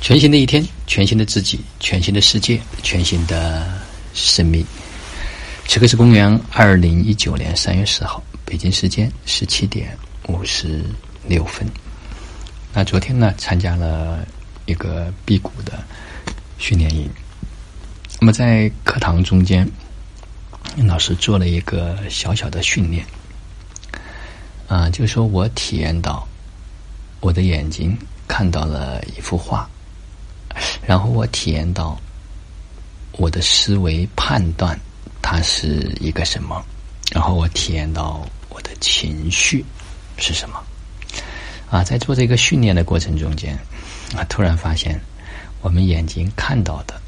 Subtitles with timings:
[0.00, 3.70] 全新的一天，全新的自己，全新的世界，全新的
[4.14, 4.64] 生命。
[5.68, 10.84] 此刻是公元二零一九年三月十号，北京时间十七点五十
[11.28, 11.68] 六分。
[12.72, 14.26] 那昨天呢，参加了
[14.64, 15.78] 一个辟谷的
[16.58, 17.08] 训练营。
[18.18, 19.70] 那么在课堂中间，
[20.86, 23.04] 老师做了一个小小的训练，
[24.66, 26.26] 啊，就是说我体验到
[27.20, 27.96] 我的眼睛
[28.26, 29.68] 看到了一幅画。
[30.86, 31.98] 然后我体验到，
[33.12, 34.78] 我的思维判断
[35.22, 36.64] 它是一个什么，
[37.12, 39.64] 然后我体验到我的情绪
[40.16, 40.60] 是什么。
[41.70, 43.56] 啊，在做这个训练的过程中间，
[44.16, 45.00] 啊，突然发现
[45.60, 47.00] 我们眼睛看到的，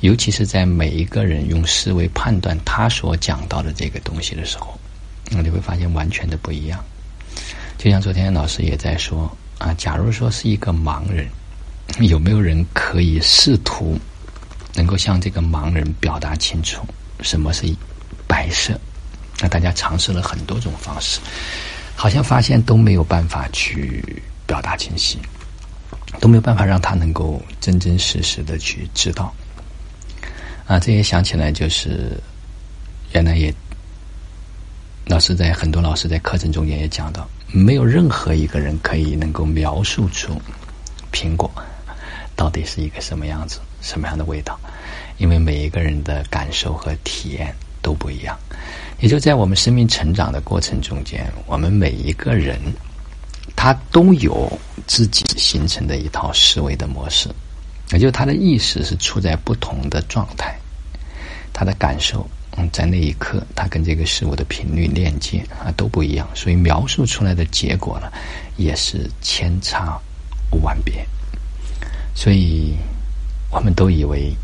[0.00, 4.76] 尤其是在每一个人用思维判断他所讲到的这个东西的时候
[5.30, 6.84] 那，你会发现完全的不一样。
[7.78, 11.28] 就像昨天老师也在说，啊，假如说是一个盲人。
[12.00, 13.98] 有没有人可以试图
[14.74, 16.86] 能够向这个盲人表达清楚
[17.22, 17.66] 什么是
[18.26, 18.78] 白色？
[19.40, 21.20] 那大家尝试了很多种方式，
[21.94, 25.18] 好像发现都没有办法去表达清晰，
[26.20, 29.34] 都没有办法让他能够真真实实的去知道。
[30.66, 32.18] 啊，这也想起来就是
[33.12, 33.54] 原来也
[35.06, 40.40] 老师在很多老师在课程中间也讲到，没有任何一个人可以能够描述出
[41.12, 41.50] 苹果。
[42.36, 44.58] 到底是一个什么样子、什么样的味道？
[45.18, 48.38] 因为每一个人的感受和体验都不一样。
[49.00, 52.60] 也就在我们生命成长的过程中间，我们每一个人
[53.54, 54.50] 他都有
[54.86, 57.28] 自己形成的一套思维的模式，
[57.92, 60.54] 也就他的意识是处在不同的状态，
[61.52, 62.28] 他的感受
[62.58, 68.10] 嗯，在那一刻他跟这个事物的频率链接啊都不一样，所以描述出来的结果呢
[68.56, 69.98] 也是千差
[70.62, 71.06] 万别。
[72.16, 72.74] 所以，
[73.50, 74.34] 我们都以为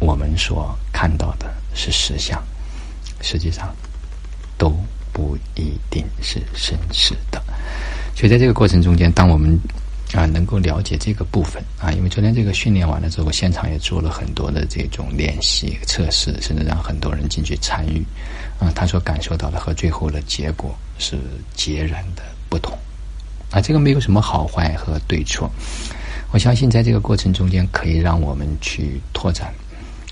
[0.00, 2.42] 我们所看到的是实相，
[3.20, 3.72] 实际上
[4.56, 4.74] 都
[5.12, 7.40] 不一定是真实的。
[8.16, 9.56] 所以，在这个过程中间，当我们
[10.14, 18.02] 啊能够了解这个部分啊，因为昨天这个训练完了之后，现场也做了很多的这种练习测试，甚至让很多人进去参与
[18.58, 21.18] 啊，他所感受到的和最后的结果是
[21.54, 22.72] 截然的不同
[23.50, 23.60] 啊。
[23.60, 25.50] 这个没有什么好坏和对错。
[26.32, 29.54] 我相信，在这个过程中间，可以让我们去拓展、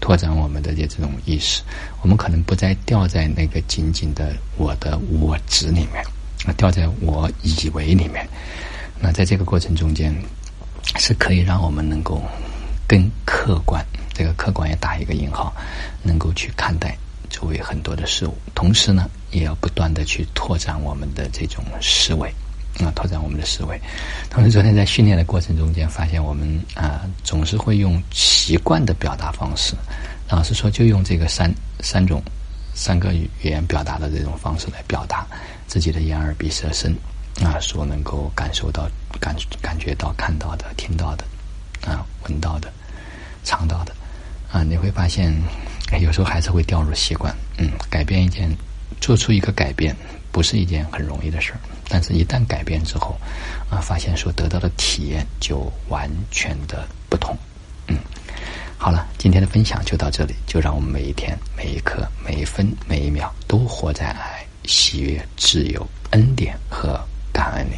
[0.00, 1.60] 拓展我们的这这种意识。
[2.00, 6.02] 我们可能不再掉在那个仅仅的我的我执里面，
[6.46, 8.26] 啊，掉在我以为里面。
[9.00, 10.14] 那在这个过程中间，
[10.96, 12.22] 是可以让我们能够
[12.88, 15.52] 更客观，这个客观也打一个引号，
[16.02, 16.96] 能够去看待
[17.28, 18.34] 周围很多的事物。
[18.54, 22.32] 同时呢，也要不断的去拓展我们的这种思维。
[22.80, 23.80] 啊，拓展我们的思维。
[24.30, 29.74] 同时，昨天在训练的过程中间，发现我们啊总是会用习惯的表达方式。
[30.28, 32.22] 老师说，就用这个三三种
[32.74, 35.26] 三个语言表达的这种方式来表达
[35.66, 36.96] 自己的眼耳鼻舌身
[37.42, 38.88] 啊，所能够感受到、
[39.20, 41.24] 感感觉到、看到的、听到的
[41.86, 42.72] 啊、闻到的、
[43.44, 43.94] 尝到的
[44.50, 45.32] 啊，你会发现
[46.00, 47.32] 有时候还是会掉入习惯。
[47.58, 48.50] 嗯，改变一件，
[49.00, 49.94] 做出一个改变。
[50.32, 53.16] 不是一件很容易的事儿，但是一旦改变之后，
[53.70, 57.38] 啊，发现所得到的体验就完全的不同。
[57.86, 57.96] 嗯，
[58.76, 67.00] 好了，今天的分享就到这里，就让我们每一天、每一刻、每一分、每一秒都活在爱、喜悦、自由、恩典和
[67.32, 67.76] 感恩里。